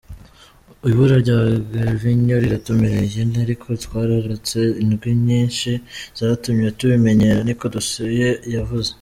[0.91, 1.39] "Ibura rya
[1.73, 5.71] Gervinho riraturemereye ariko twararonse indwi nyinshi
[6.19, 8.91] zatumye tubimenyera," niko Dussuyer yavuze.